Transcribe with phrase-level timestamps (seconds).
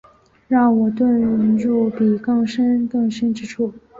[0.47, 1.05] 让我遁
[1.63, 3.71] 入比更深更深之处